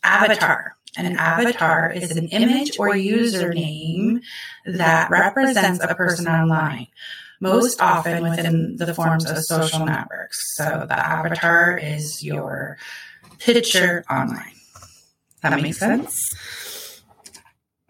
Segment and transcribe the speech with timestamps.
[0.05, 0.77] Avatar.
[0.97, 4.21] And an avatar is an image or username
[4.67, 6.89] that represents a person online,
[7.41, 10.39] most often within the forms of social networks.
[10.57, 12.77] So, the avatar is your
[13.39, 14.53] picture online.
[15.43, 17.03] That makes sense?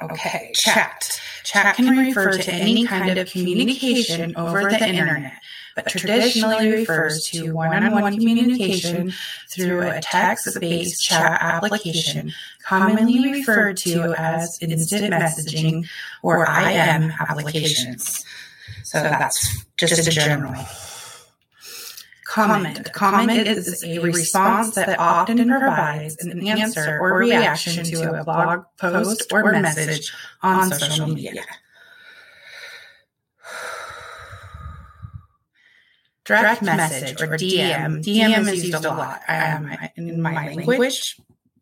[0.00, 1.20] Okay, chat.
[1.44, 5.32] Chat can refer to any kind of communication over the internet,
[5.74, 9.12] but traditionally refers to one-on-one communication
[9.50, 12.32] through a text-based chat application,
[12.64, 15.86] commonly referred to as instant messaging
[16.22, 18.24] or IM applications.
[18.84, 20.54] So that's just a general.
[22.32, 22.90] Comment.
[22.94, 29.30] Comment is a response that often provides an answer or reaction to a blog post
[29.30, 30.10] or message
[30.42, 31.42] on social media.
[36.24, 38.02] Direct message or DM.
[38.02, 41.16] DM is used a lot um, in my language.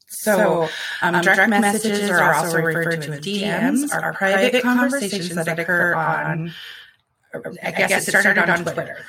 [0.07, 0.69] So,
[1.03, 6.53] um, direct messages are also referred to as DMs, are private conversations that occur on,
[7.61, 9.05] I guess it started on Twitter.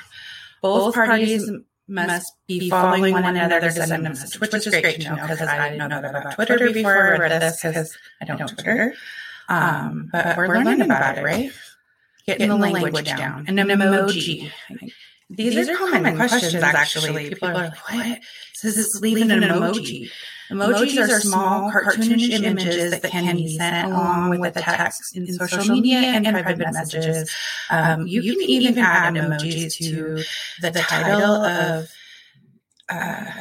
[0.61, 1.49] Both parties
[1.88, 5.41] must be following one another to send a message, which is great to know because
[5.41, 8.94] I didn't know that about Twitter before I read this because I don't Twitter.
[9.49, 11.51] Um, but we're learning about it, right?
[12.25, 13.45] Getting the language down.
[13.47, 14.51] An emoji.
[15.34, 17.30] These, These are common, common questions, actually.
[17.30, 18.19] People are like, what?
[18.64, 20.09] This is leaving an emoji.
[20.52, 25.66] Emojis are small cartoonish images that can be sent along with the text in social
[25.74, 27.34] media and private messages.
[27.70, 30.24] Um, you, you can even add emojis to
[30.62, 31.90] the title of
[32.90, 33.31] uh,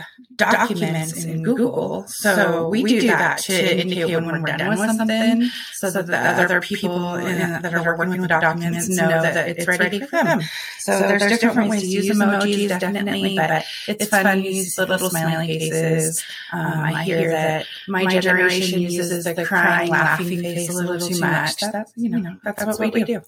[0.40, 2.06] documents in Google.
[2.08, 6.60] So we do that to indicate when we're done with something so that the other
[6.60, 10.40] people in, that are working with documents know that it's ready for them.
[10.78, 15.10] So there's different ways to use emojis, definitely, but it's fun to use the little
[15.10, 16.24] smiley faces.
[16.52, 21.60] Um, I hear that my generation uses the crying, laughing face a little too much.
[21.60, 23.22] That's, you know, that's, what, we do.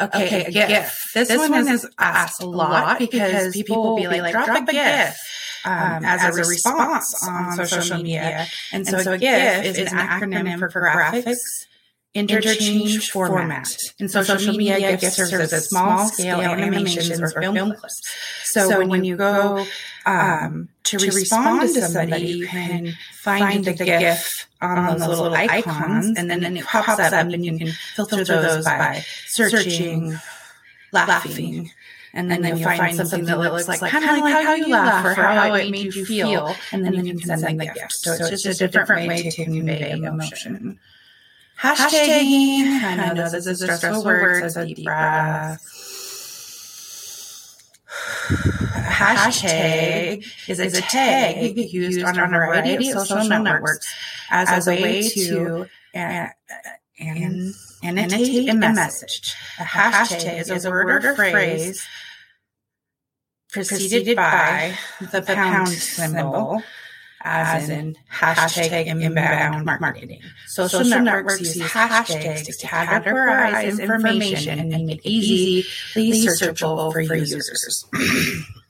[0.00, 1.10] Okay, okay, a GIF.
[1.14, 5.16] This, this one is asked a lot because people will be like, drop a GIF
[5.64, 8.46] um, um, as, as, a response on social media.
[8.72, 11.66] And so, and so a GIF is an acronym for graphics
[12.14, 13.76] interchange format.
[13.98, 18.00] In social, social media, GIF serves as a small scale animations or film clips.
[18.44, 19.64] So, so when you go
[20.04, 22.92] um, um to, to respond to somebody, you can
[23.22, 27.68] find the GIF on those little icons, and then, it pops up, and you can
[27.94, 30.18] filter those by searching,
[30.92, 31.70] laughing,
[32.14, 34.44] and then, and then you'll find, find something, that looks like, kind of like, like
[34.44, 37.38] how you laugh or how it made you feel, and then, and then you can
[37.38, 37.92] send the gift.
[37.92, 40.78] So it's just a different way to convey emotion.
[41.58, 42.82] Hashtagging.
[42.82, 45.62] I know this is a stressful word, so deep breath.
[48.92, 53.86] Hashtag is a tag used on a variety of social networks
[54.30, 59.34] as a way to and annotate a message.
[59.58, 61.86] A hashtag is a word or phrase
[63.50, 64.74] preceded by
[65.12, 66.62] the pound symbol,
[67.22, 70.20] as in hashtag inbound marketing.
[70.46, 77.86] Social networks use hashtags to categorize information and make it easily searchable for users.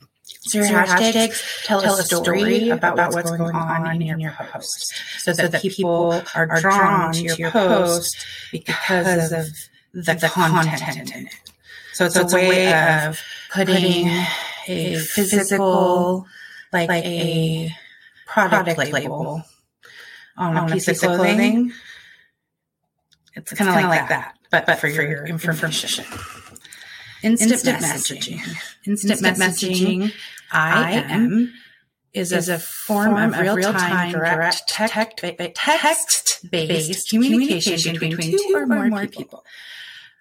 [0.45, 4.93] So your hashtags tell, tell a story about, about what's going on in your post
[5.19, 8.17] so that, so that people are drawn to your post
[8.51, 9.47] because of
[9.93, 11.33] the, the content in it.
[11.93, 12.73] So it's, so it's a, way, way
[13.07, 13.21] of
[13.53, 14.09] putting
[14.67, 16.25] a physical,
[16.73, 17.73] like, like a
[18.25, 19.43] product, product label
[20.35, 21.37] on, on a piece, piece of clothing.
[21.37, 21.73] clothing.
[23.35, 26.03] It's, it's kind of like, like that, but, but for, for your information.
[27.23, 28.37] Instant, Instant messaging.
[28.37, 28.57] messaging.
[28.85, 30.11] Instant, Instant messaging,
[30.53, 31.53] IM,
[32.13, 39.07] is, is a form, form of real-time, direct text-based text communication between two or more
[39.07, 39.43] people.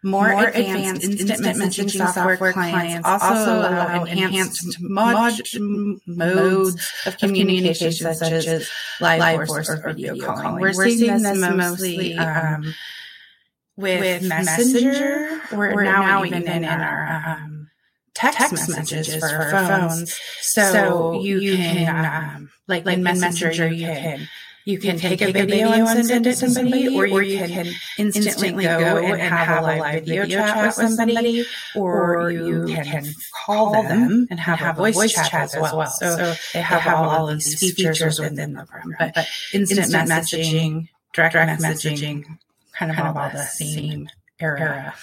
[0.04, 5.40] More, More advanced, advanced instant, instant messaging, messaging software clients also allow enhanced mod-
[6.06, 8.68] modes of communication, such as
[9.00, 10.54] live voice or, video calling.
[10.60, 12.74] We're, We're seeing this mostly um, um,
[13.76, 15.40] with, with Messenger.
[15.52, 17.70] We're, We're now, now even in our um,
[18.14, 20.18] text, text messages, messages for our phones.
[20.40, 24.28] So, so you, you can, um, um, like, like in Messenger, Messenger you can
[24.64, 27.04] you can, you can take, take, a video, video and send it to somebody, or
[27.06, 31.44] you, or you can, can instantly go and have a live video chat with somebody,
[31.74, 33.06] or you can
[33.44, 35.86] call them and have, have a voice chat as well.
[35.86, 38.94] So, so they have, they have all of these features within the program.
[38.98, 42.38] But, but instant, instant messaging, direct, direct messaging,
[42.72, 44.08] kind of, kind of all the same
[44.38, 44.60] era.
[44.60, 44.94] era.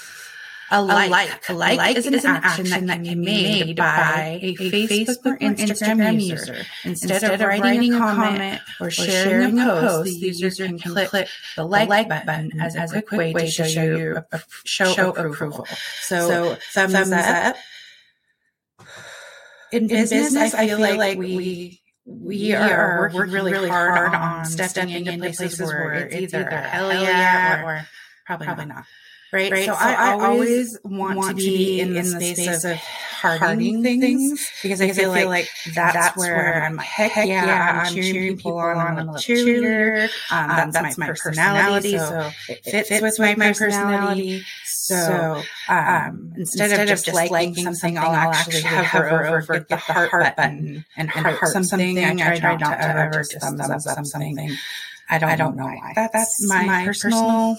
[0.71, 1.07] A like.
[1.07, 3.75] A like, a like, like is, an, is an action, action that can be made
[3.75, 6.63] by a Facebook or Instagram user.
[6.83, 11.63] Instead, Instead of writing a comment or sharing a post, the user can click the
[11.63, 14.24] like, like button as, as a quick way to show you
[14.63, 15.66] show, show approval.
[16.01, 17.56] So, so thumbs, thumbs up.
[19.71, 24.45] In, in business, business, I feel like we we are working really, really hard on
[24.45, 27.88] stepping into places where it's either a hell yeah or
[28.25, 28.75] probably, probably not.
[28.77, 28.85] not
[29.31, 29.52] right?
[29.52, 29.66] right?
[29.66, 33.84] So, so I, I, always want, want to be in the space, space of hardening
[33.84, 37.28] things, things because, because I, feel I feel like that's, that's where I'm like, heck
[37.28, 38.78] yeah, yeah I'm cheering people on.
[38.78, 40.10] I'm a cheerleader.
[40.31, 41.98] Um, that's, that's my, my personality.
[41.98, 44.44] So it fits, fits with my, my personality.
[44.66, 49.68] So um, um, instead, instead, of just, just liking something, I'll actually hover over, get
[49.68, 52.00] the heart button and heart something.
[52.00, 54.58] I try not to ever just thumbs up something.
[55.12, 55.94] I don't, I don't know why.
[55.96, 57.58] That's my personal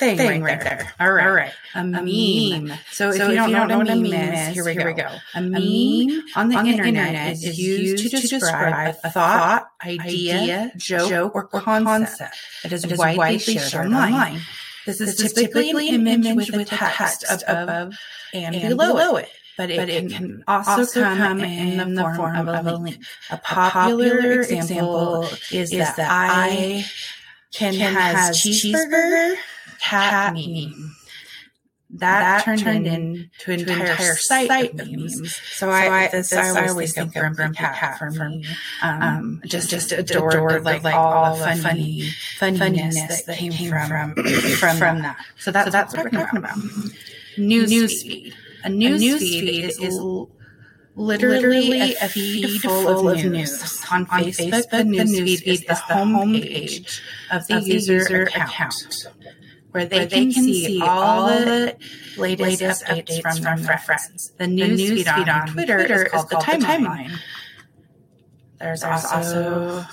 [0.00, 0.90] thing, thing right, right there.
[0.98, 1.06] there.
[1.06, 1.26] All right.
[1.26, 1.52] All right.
[1.74, 2.64] A, a meme.
[2.68, 2.78] meme.
[2.90, 4.86] So, so if, you, don't, know, know what a meme is, is here, we, here
[4.86, 5.08] we go.
[5.34, 9.10] A meme, a meme on, the, on the internet, internet is used to describe a
[9.10, 14.40] thought, idea, joke, or concept that is, that is widely shared online.
[14.86, 17.94] This is typically an image with a text above
[18.32, 19.28] and below it
[19.60, 22.66] but it, but it can, also, also come, come in, in, the form, form of,
[22.66, 23.04] a link.
[23.30, 26.86] A popular, example is, is that I
[27.52, 29.36] can, can has Cheezburger,
[29.80, 30.96] cat, cat meme.
[31.94, 35.16] That, that turned, turned into an entire, entire site, of memes.
[35.16, 35.34] memes.
[35.34, 38.44] So, so I, this, I, always, think, think of Grumpy Cat, cat for me.
[38.80, 43.50] Um, um, just, just adored, adored like, like all the funny, funniness that, that came,
[43.50, 45.16] came from, from, from that.
[45.36, 46.56] So that's, so that's what we're talking about.
[46.56, 46.92] about.
[47.36, 48.34] News, news feed.
[48.62, 49.98] A news, a news feed, feed is, is
[51.00, 53.82] literally a feed full of news.
[53.90, 59.08] On Facebook, the news feed is the home page of the user account
[59.70, 61.76] where they, where they can, can, see all the
[62.18, 64.32] latest, latest updates, from, from their friends.
[64.36, 66.58] The news, the news feed, on, on Twitter, Twitter, is called, is called the, timeline.
[66.58, 67.18] the, timeline.
[68.58, 69.86] There's, There's also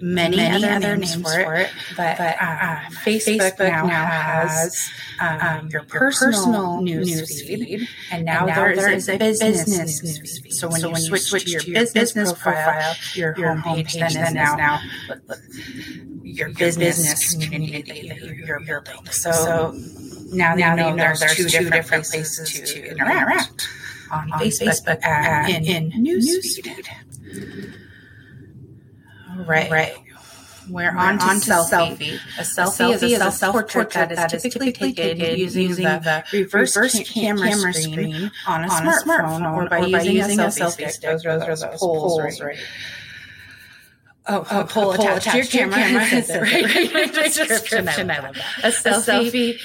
[0.00, 3.86] many, many other, other names, names for it, but, but uh, uh, Facebook, Facebook, now,
[3.86, 8.92] has um, um, your, personal personal news, news feed, feed, and now, and now there
[8.92, 10.52] is a business, business news feed.
[10.52, 13.56] So when so you when switch, switch to your business, business profile, profile, your, your
[13.56, 14.80] homepage, homepage then, is now
[16.22, 19.12] your, your business, community that you're, you're building.
[19.12, 19.74] So, so
[20.32, 23.68] now, now you know there's, there's two, two different places to, to interact
[24.10, 26.88] on, on Facebook, Facebook and in, in Newsfeed.
[29.36, 29.70] Right.
[29.70, 29.96] Right.
[30.68, 32.18] We're, We're on, on to selfie.
[32.38, 37.08] A selfie, a selfie is a self-portrait that is typically taken using the reverse, reverse
[37.10, 40.90] camera, camera screen on a, on smartphone, smartphone or by, or by using, a selfie
[40.90, 41.10] stick.
[41.10, 42.56] Those are those poles, right?
[44.26, 46.06] Oh, oh, pull, attached, attached to your camera.
[46.06, 46.40] camera.
[46.40, 47.34] right, right, right.
[47.34, 48.10] description.
[48.10, 48.64] I love that.
[48.64, 49.60] A selfie,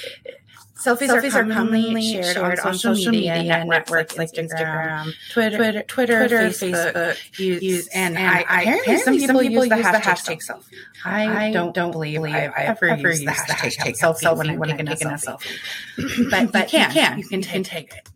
[0.80, 5.82] Selfies, Selfies are commonly shared, shared on, social media, media networks, like Instagram, Twitter, Twitter,
[5.82, 9.64] Twitter, Twitter Facebook, Facebook use, use, and, and I, I, apparently some people, some people
[9.66, 10.74] use the hashtag, hashtag selfie.
[11.04, 14.70] I, don't, don't believe I've ever, ever used the hashtag, hashtag selfie, selfie when, when
[14.70, 16.30] I'm taking a selfie.
[16.30, 18.08] but, but you can, you can, you can take it.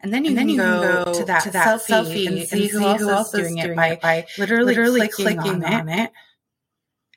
[0.00, 1.88] And then you, and then can, you go can, go to that, to that selfie,
[1.88, 5.40] selfie and, see and, see who, else is doing it by, by literally, literally clicking,
[5.40, 6.12] clicking on, it.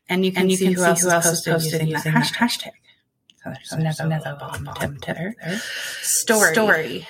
[0.09, 2.25] And you can, and you see, can who, else who else is posted using that
[2.31, 2.71] hashtag.
[3.43, 5.35] Another, another bomb, bomb tip.
[6.01, 6.53] Story.
[6.53, 7.07] Story.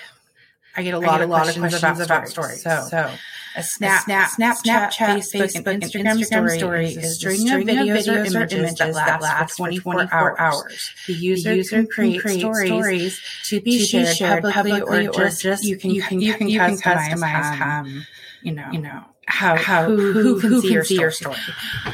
[0.75, 2.63] I get a lot, get a lot of questions, about, about stories.
[2.63, 3.11] So, so
[3.55, 7.69] a snap, snap, Snapchat, Snapchat Facebook, Facebook, and Instagram, Instagram story is a string, string
[7.69, 10.91] of videos, or images, or images that last, last for 24, 24 hours.
[11.07, 14.79] The user, the user can create, create stories, stories to be, to shared, shared publicly,
[14.79, 18.05] publicly, or, just, just you can you can you can, you can customize, customize um,
[18.41, 21.37] you know you know how, how who, who, who can, see, your see your story.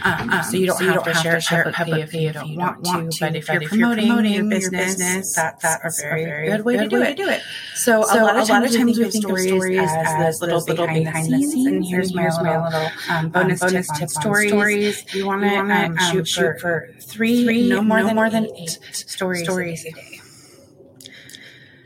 [0.04, 2.02] Um, um, so you don't, so you have, don't to have, to share it publicly
[2.02, 3.20] if, you don't want, want to.
[3.20, 6.66] But if, but if you're promoting, your business, business that, that's a very, very good
[6.66, 7.42] way, good to, do way to do it.
[7.76, 10.88] So, so a lot of times, times we think of stories as, as little, little
[10.88, 11.68] behind the scenes.
[11.68, 12.28] And here's my
[12.64, 15.04] little um, bonus, bonus tip stories.
[15.14, 20.22] You want to shoot for three, no more than eight stories a day.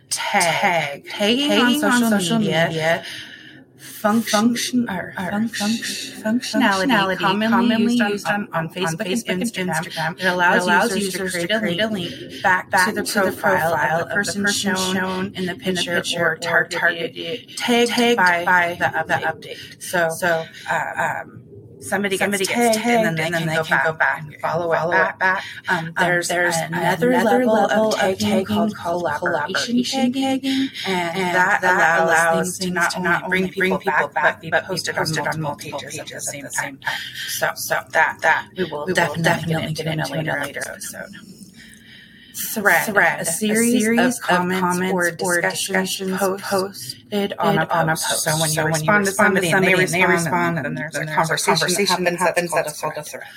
[0.10, 1.08] Tag.
[1.08, 3.04] Tagging on social media
[3.82, 9.74] function, or, or function, functionality, functionality commonly, commonly used, on, on, on, Facebook, and Instagram.
[9.74, 10.20] Instagram.
[10.20, 13.74] It allows, it allows users, users to create a link, back, back to the profile,
[13.74, 16.36] of the person, of the person shown, shown in the picture, in the picture or,
[16.38, 19.08] tar- targeted, tagged, tagged by, by the, update.
[19.08, 19.82] the update.
[19.82, 21.41] So, so uh, um,
[21.82, 24.22] somebody, somebody gets, tagged, and then they, and then can, they go can, go back
[24.22, 25.20] and follow, follow it back.
[25.20, 25.44] back.
[25.68, 29.84] Um, um, there's there's another, another level, level of tagging, called, called collaboration
[30.14, 34.14] tagging, and, and that, that allows things to not, to not only bring people back,
[34.14, 36.80] but be posted, posted on multiple pages, pages at the same time.
[37.28, 40.68] So, so that that we will, we will definitely, definitely get into in a later
[40.70, 41.41] episode
[42.36, 47.66] thread, thread a, series a series, of comments, comments or, discussions, post, posted on a,
[47.68, 48.24] on a post.
[48.24, 50.78] So when you so respond to somebody, and they, respond, and they respond, and, and
[50.78, 53.28] there's a conversation, conversation that happens, that happens that's called a thread.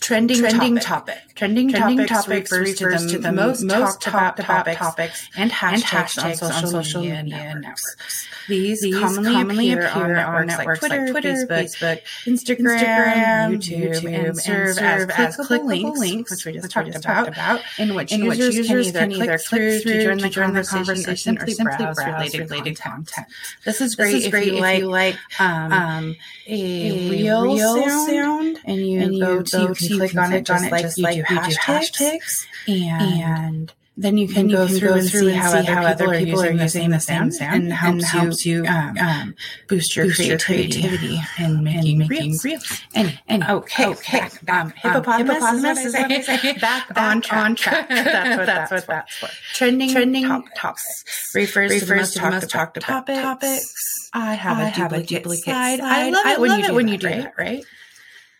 [0.00, 1.14] Trending, trending topic.
[1.14, 1.31] topic.
[1.42, 5.28] Trending, trending topics, refers, refers to the, to the most, most talked about topics, topics
[5.36, 7.64] and hashtags, and hashtags on, social on social media, media networks.
[7.64, 8.28] networks.
[8.48, 12.78] These, These commonly, commonly appear, appear on, networks, on networks like Twitter, Twitter Facebook, Instagram,
[12.78, 16.86] Instagram, YouTube, YouTube and serve, serve as, clickable, clickable links, links, which we just, talked,
[16.86, 20.04] just about, talked about, in which, in which users, users can either click through to
[20.04, 23.26] join the conversation or simply browse related, related content.
[23.64, 27.42] This is great, this is great if, you if you like um, um, a, reel,
[27.42, 31.24] reel sound, and you, and you go, to, you click on it just like you
[31.28, 35.62] do hashtags, and then you can, go, you can through, go and see how, other,
[35.62, 38.96] how people, other people are using the same sound and helps, and helps you um,
[38.96, 39.34] um,
[39.68, 42.44] boost your boost creativity, creativity and making, making reels.
[42.44, 42.82] reels.
[42.94, 44.20] And, and okay, okay.
[44.20, 46.52] Back, back, um, hippopotamus, hippopotamus is what I say.
[46.58, 47.44] Back, back on, track.
[47.44, 47.88] on track.
[47.90, 49.28] that's what that's, what that's for.
[49.54, 54.08] Trending, Trending topics, topics refers, refers to the most talked about topics.
[54.14, 55.80] I have a duplicate slide.
[55.80, 57.64] I love it when you do when you do that, right?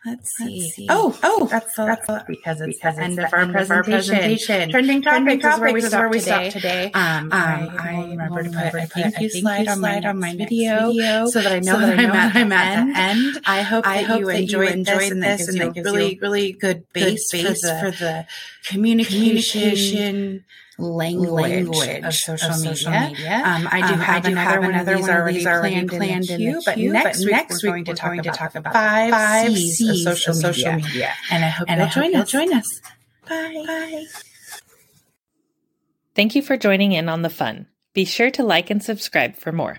[0.04, 0.62] Let's see.
[0.62, 0.86] Let's see.
[0.90, 3.46] Oh, oh, that's, so that's because it's because the end, of, our
[3.84, 4.70] presentation.
[4.70, 6.50] Trending topics, is where we, stop, where we today.
[6.50, 6.90] stop today.
[6.92, 10.18] Um, um, I, remember to put, I put a thank you slide on my, on
[10.18, 13.40] my video, video so that I know so that, that I'm at, the end.
[13.46, 16.92] I hope I hope you enjoyed this and this and that gives really, really good
[16.92, 18.26] base for the
[18.64, 20.44] communication
[20.82, 23.08] language, language of social, of social media.
[23.08, 23.42] media.
[23.44, 25.88] Um, I do um, have, I do another, have another one of these already planned,
[25.88, 28.32] planned in the queue, but next, but next week, we're going to, talk, going about
[28.32, 30.86] to talk about five, five C's, C's of social, social media.
[30.88, 31.14] media.
[31.30, 32.30] And I hope and you'll join us.
[32.30, 32.80] join us.
[33.28, 33.64] Bye.
[33.66, 34.06] Bye.
[36.14, 37.68] Thank you for joining in on the fun.
[37.94, 39.78] Be sure to like and subscribe for more.